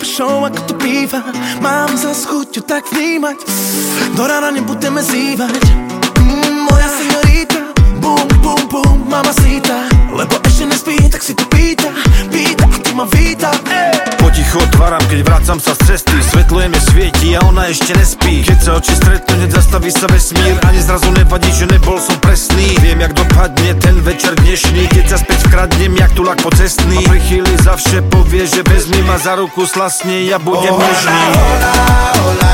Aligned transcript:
lepšou 0.00 0.48
ako 0.48 0.60
to 0.64 0.74
býva. 0.80 1.20
Mám 1.60 1.92
za 1.92 2.16
chuťu 2.16 2.64
tak 2.64 2.88
vnímať. 2.88 3.36
Do 4.16 4.24
rána 4.24 4.48
nebudeme 4.48 5.04
zývať. 5.04 5.89
Vracam 15.50 15.66
sa 15.66 15.74
z 15.74 15.98
cesty 15.98 16.22
Svetlo 16.22 16.62
je 16.62 16.68
mi 16.70 16.78
svieti 16.78 17.28
a 17.34 17.42
ona 17.42 17.66
ešte 17.66 17.90
nespí. 17.98 18.46
Keď 18.46 18.58
sa 18.62 18.78
oči 18.78 18.94
stretnú, 18.94 19.34
nezastaví 19.42 19.90
sa 19.90 20.06
vesmír 20.06 20.54
Ani 20.62 20.78
zrazu 20.78 21.10
nevadí, 21.10 21.50
že 21.50 21.66
nebol 21.66 21.98
som 21.98 22.14
presný. 22.22 22.78
Viem, 22.78 23.02
jak 23.02 23.18
dopadne 23.18 23.74
ten 23.82 23.98
večer 24.06 24.38
dnešný 24.38 24.86
Keď 24.94 25.04
sa 25.10 25.18
späť 25.18 25.50
vkradnem, 25.50 25.98
jak 25.98 26.14
tu 26.14 26.22
lak 26.22 26.38
pocestný 26.38 27.02
A 27.02 27.08
pri 27.10 27.20
chvíli 27.26 27.52
zavše 27.66 27.98
povie, 28.14 28.46
že 28.46 28.62
vezmi 28.62 29.02
ma 29.02 29.18
za 29.18 29.34
ruku 29.34 29.66
slasne 29.66 30.22
Ja 30.30 30.38
budem 30.38 30.70
Hola, 30.70 30.86
nežný 30.86 31.18
hola, 31.34 31.72
hola. 32.14 32.46
Mi 32.46 32.49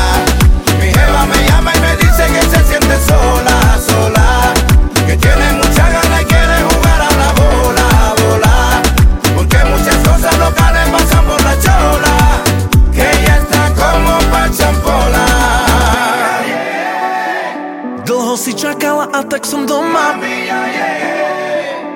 Si 18.37 18.53
čakala 18.53 19.09
a 19.17 19.25
tak 19.25 19.49
som 19.49 19.65
doma. 19.65 20.13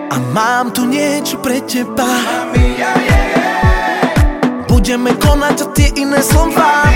A 0.08 0.16
mám 0.32 0.72
tu 0.72 0.88
niečo 0.88 1.36
pre 1.36 1.60
teba. 1.60 2.08
Budeme 4.64 5.12
konať 5.20 5.56
a 5.60 5.66
tie 5.76 5.92
iné 6.00 6.24
slova 6.24 6.88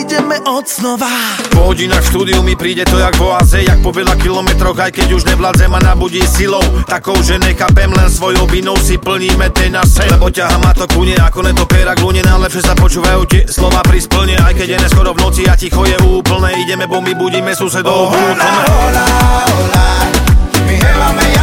ideme 0.00 0.36
od 0.48 0.64
znova 0.64 1.12
Po 1.52 1.70
hodinách 1.70 2.00
v 2.00 2.08
štúdiu 2.08 2.40
mi 2.40 2.56
príde 2.56 2.88
to 2.88 2.96
jak 2.96 3.12
v 3.20 3.22
oaze 3.28 3.60
Jak 3.60 3.84
po 3.84 3.92
veľa 3.92 4.16
kilometroch, 4.16 4.76
aj 4.80 4.92
keď 4.96 5.08
už 5.12 5.22
nevládzem 5.28 5.70
a 5.76 5.80
nabudí 5.80 6.24
silou. 6.24 6.62
Takou, 6.88 7.16
že 7.20 7.36
nechápem 7.36 7.92
len 7.92 8.08
svojou 8.08 8.48
vinou 8.48 8.76
si 8.80 8.96
plníme 8.96 9.52
ten 9.52 9.76
náš 9.76 10.00
sen 10.00 10.08
Lebo 10.08 10.32
ťaha 10.32 10.56
ma 10.62 10.72
to 10.72 10.88
kune 10.88 11.14
ako 11.16 11.44
netopiera 11.44 11.92
k 11.92 12.00
lune 12.00 12.22
Najlepšie 12.24 12.62
sa 12.64 12.74
počúvajú 12.76 13.22
tie 13.28 13.42
slova 13.44 13.84
pri 13.84 14.00
splne. 14.00 14.34
Aj 14.40 14.54
keď 14.56 14.76
je 14.76 14.78
neskoro 14.80 15.12
v 15.12 15.20
noci 15.20 15.42
a 15.44 15.54
ticho 15.54 15.84
je 15.84 15.96
úplné 16.00 16.64
Ideme 16.64 16.88
bomby, 16.88 17.12
budíme 17.12 17.52
susedov. 17.52 18.08
Hola, 18.10 18.50
hola, 18.68 19.06
hola. 19.52 19.84
Mi 20.64 20.76
jeva 20.78 21.08
me 21.12 21.39